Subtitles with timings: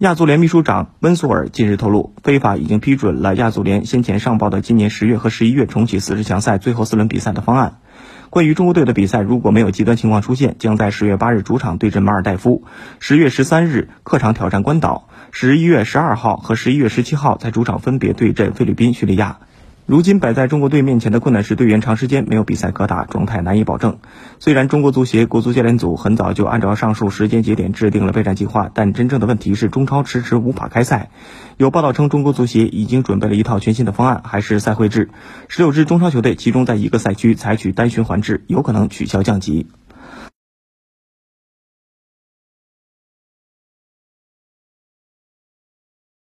[0.00, 7.78] 亚足联秘书长温索尔近日透露，非法已经批准了亚足联先前上报的今年十月和十一月重启四十强赛最后四轮比赛的方案。
[8.28, 12.64] 关于中国队的比赛，如果没有极端情况出现，将在十月八日主场对阵马尔代夫，
[13.00, 19.38] 十月十三日客场挑战关岛，十一月十二号和十一月十七号在主场分别对阵菲律宾、叙利亚。
[19.86, 23.98] 如今摆在中国队面前的困难是队员长时间没有比赛可打，状态难以保证。
[24.40, 31.10] 虽然中国足协国足教练组很早就按照上述时间节点制定了备战计划，但真正的问题是中超迟迟无法开赛。
[31.56, 35.08] 有报道称，中国足协已经准备了一套全新的方案，还是赛会制，
[35.46, 39.68] 十六支中超球队集中在一个赛区，采取单循环制，有可能取消降级。